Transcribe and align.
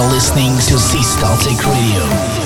listening 0.00 0.54
to 0.54 0.78
C 0.78 1.02
Static 1.02 1.66
Radio. 1.66 2.41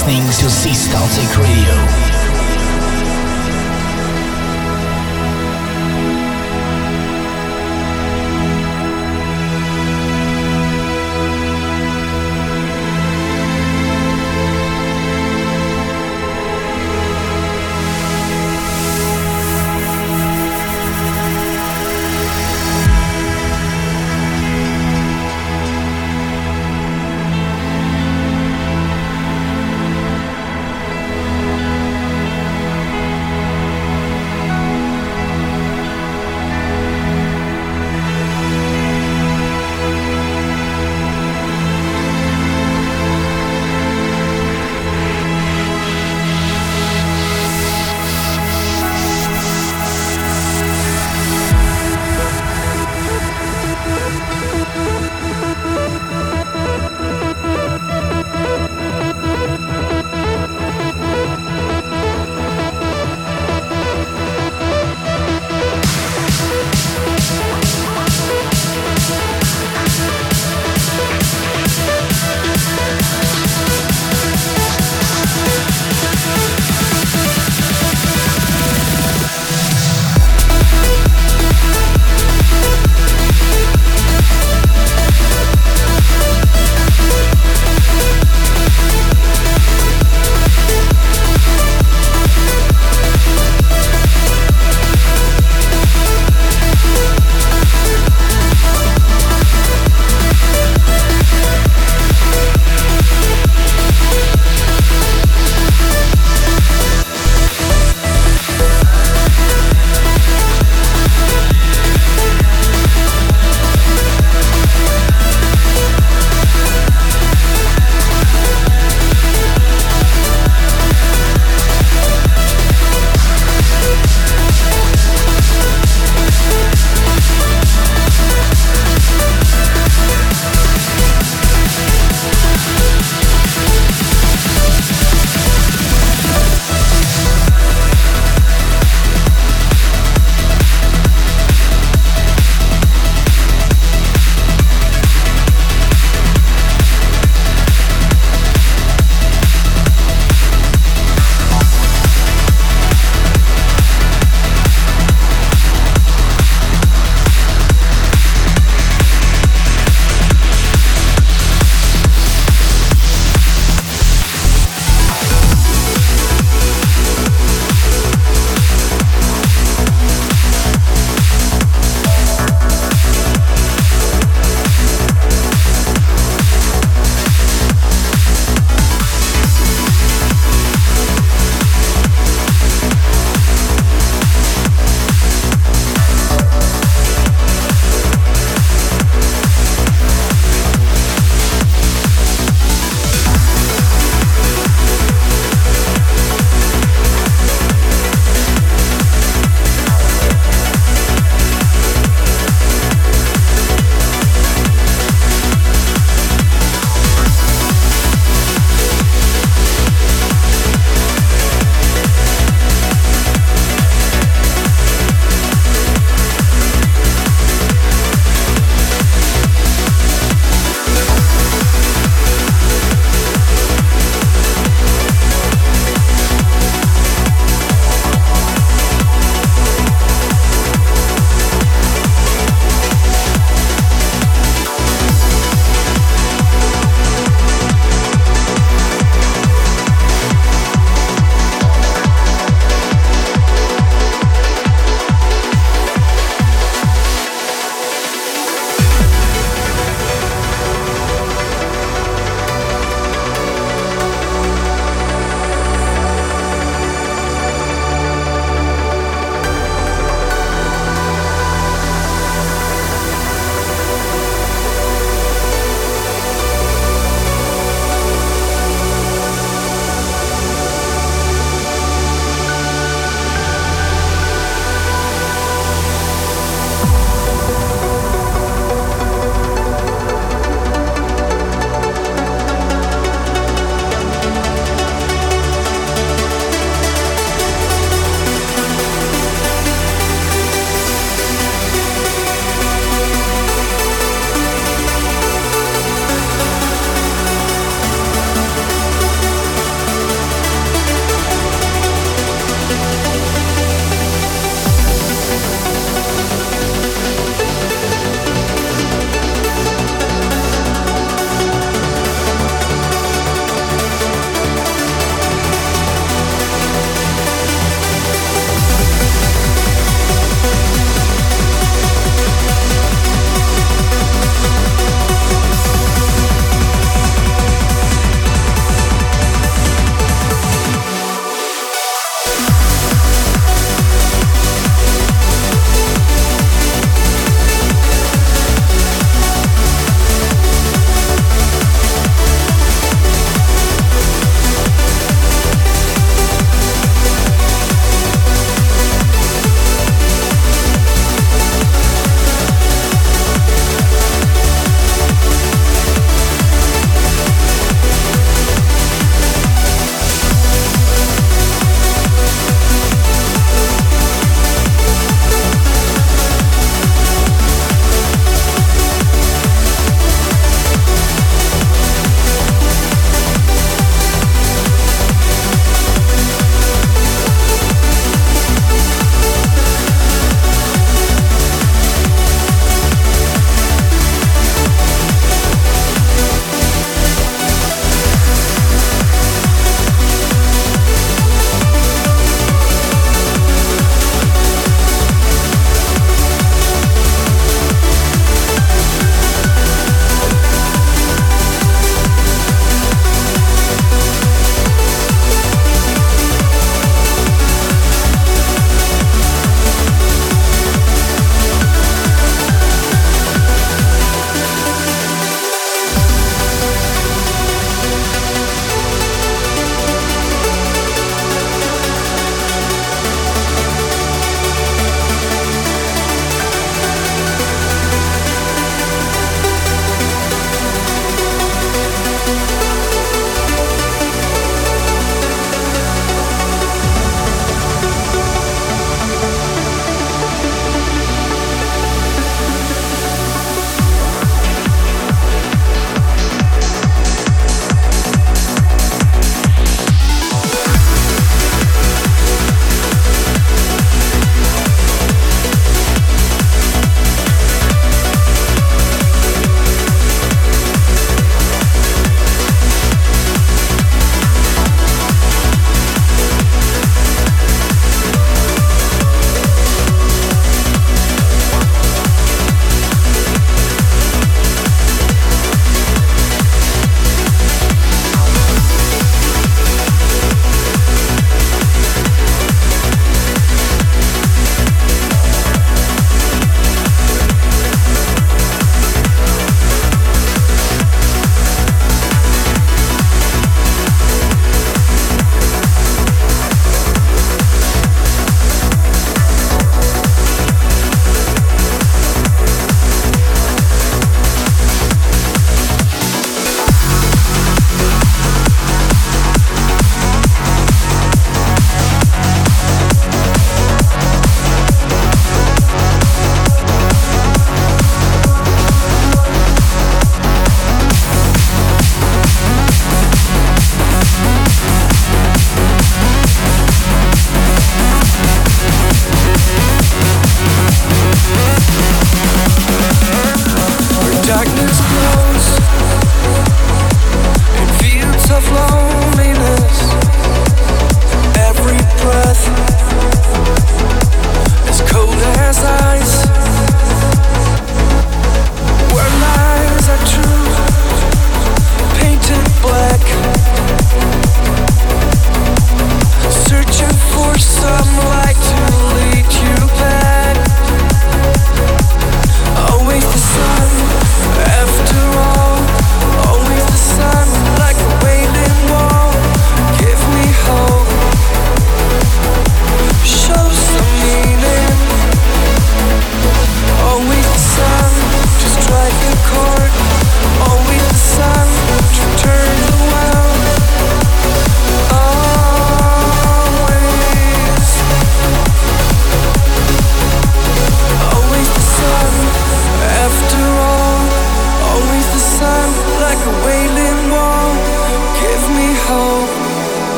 Listening 0.00 0.24
to 0.40 0.46
Systolic 0.48 1.36
Radio. 1.36 1.49